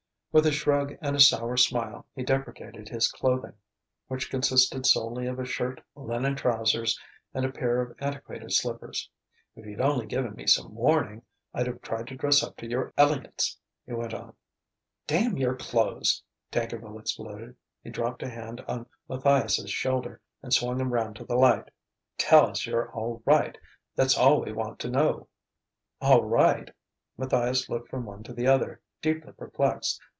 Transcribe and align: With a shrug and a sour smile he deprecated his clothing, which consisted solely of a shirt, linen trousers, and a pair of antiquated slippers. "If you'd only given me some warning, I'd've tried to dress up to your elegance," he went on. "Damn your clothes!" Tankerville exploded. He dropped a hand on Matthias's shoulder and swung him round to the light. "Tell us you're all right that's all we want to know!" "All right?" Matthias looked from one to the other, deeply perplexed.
With 0.33 0.45
a 0.45 0.51
shrug 0.53 0.95
and 1.01 1.13
a 1.13 1.19
sour 1.19 1.57
smile 1.57 2.05
he 2.15 2.23
deprecated 2.23 2.87
his 2.87 3.09
clothing, 3.11 3.51
which 4.07 4.29
consisted 4.29 4.85
solely 4.85 5.27
of 5.27 5.39
a 5.39 5.43
shirt, 5.45 5.81
linen 5.93 6.37
trousers, 6.37 6.97
and 7.33 7.43
a 7.43 7.51
pair 7.51 7.81
of 7.81 7.97
antiquated 7.99 8.53
slippers. 8.53 9.09
"If 9.57 9.65
you'd 9.65 9.81
only 9.81 10.05
given 10.05 10.35
me 10.35 10.47
some 10.47 10.73
warning, 10.73 11.23
I'd've 11.53 11.81
tried 11.81 12.07
to 12.07 12.15
dress 12.15 12.43
up 12.43 12.55
to 12.59 12.65
your 12.65 12.93
elegance," 12.97 13.57
he 13.85 13.91
went 13.91 14.13
on. 14.13 14.33
"Damn 15.05 15.35
your 15.35 15.53
clothes!" 15.57 16.23
Tankerville 16.49 16.97
exploded. 16.99 17.57
He 17.83 17.89
dropped 17.89 18.23
a 18.23 18.29
hand 18.29 18.61
on 18.69 18.85
Matthias's 19.09 19.69
shoulder 19.69 20.21
and 20.41 20.53
swung 20.53 20.79
him 20.79 20.93
round 20.93 21.17
to 21.17 21.25
the 21.25 21.35
light. 21.35 21.69
"Tell 22.17 22.45
us 22.51 22.65
you're 22.65 22.89
all 22.93 23.21
right 23.25 23.57
that's 23.97 24.17
all 24.17 24.39
we 24.45 24.53
want 24.53 24.79
to 24.79 24.89
know!" 24.89 25.27
"All 25.99 26.23
right?" 26.23 26.71
Matthias 27.17 27.67
looked 27.67 27.89
from 27.89 28.05
one 28.05 28.23
to 28.23 28.33
the 28.33 28.47
other, 28.47 28.79
deeply 29.01 29.33
perplexed. 29.33 29.99